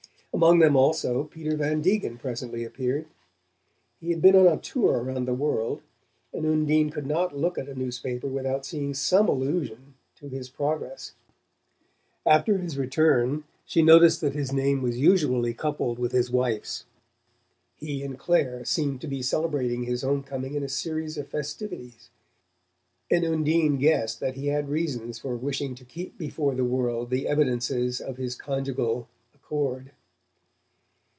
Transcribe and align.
Among 0.33 0.59
them 0.59 0.77
also 0.77 1.25
Peter 1.25 1.55
Van 1.57 1.81
Degen 1.81 2.17
presently 2.17 2.63
appeared. 2.63 3.05
He 3.99 4.09
had 4.11 4.21
been 4.23 4.35
on 4.35 4.47
a 4.47 4.57
tour 4.57 4.93
around 5.03 5.25
the 5.25 5.33
world, 5.35 5.81
and 6.33 6.45
Undine 6.45 6.89
could 6.89 7.05
not 7.05 7.35
look 7.37 7.57
at 7.57 7.67
a 7.69 7.75
newspaper 7.75 8.27
without 8.27 8.65
seeing 8.65 8.93
some 8.95 9.27
allusion 9.27 9.95
to 10.15 10.29
his 10.29 10.49
progress. 10.49 11.13
After 12.25 12.57
his 12.57 12.77
return 12.77 13.43
she 13.65 13.81
noticed 13.83 14.21
that 14.21 14.33
his 14.33 14.53
name 14.53 14.81
was 14.81 14.97
usually 14.97 15.53
coupled 15.53 15.99
with 15.99 16.13
his 16.13 16.31
wife's: 16.31 16.85
he 17.75 18.01
and 18.01 18.17
Clare 18.17 18.63
seemed 18.65 19.01
to 19.01 19.07
be 19.07 19.21
celebrating 19.21 19.83
his 19.83 20.01
home 20.01 20.23
coming 20.23 20.55
in 20.55 20.63
a 20.63 20.69
series 20.69 21.17
of 21.19 21.27
festivities, 21.27 22.09
and 23.11 23.25
Undine 23.25 23.77
guessed 23.77 24.21
that 24.21 24.35
he 24.35 24.47
had 24.47 24.69
reasons 24.69 25.19
for 25.19 25.35
wishing 25.35 25.75
to 25.75 25.83
keep 25.85 26.17
before 26.17 26.55
the 26.55 26.65
world 26.65 27.09
the 27.11 27.27
evidences 27.27 27.99
of 28.01 28.15
his 28.17 28.33
conjugal 28.35 29.07
accord. 29.35 29.91